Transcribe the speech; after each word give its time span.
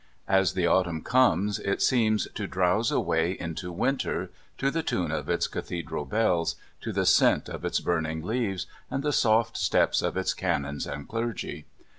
As 0.27 0.55
the 0.55 0.65
autumn 0.65 1.03
comes 1.03 1.59
it 1.59 1.79
seems 1.79 2.27
to 2.33 2.47
drowse 2.47 2.89
away 2.89 3.33
into 3.33 3.71
winter 3.71 4.31
to 4.57 4.71
the 4.71 4.81
tune 4.81 5.11
of 5.11 5.29
its 5.29 5.45
Cathedral 5.45 6.05
bells, 6.05 6.55
to 6.81 6.91
the 6.91 7.05
scent 7.05 7.47
of 7.47 7.63
its 7.63 7.79
burning 7.79 8.23
leaves 8.23 8.65
and 8.89 9.03
the 9.03 9.13
soft 9.13 9.57
steps 9.57 10.01
of 10.01 10.17
its 10.17 10.33
Canons 10.33 10.87
and 10.87 11.07
clergy. 11.07 11.67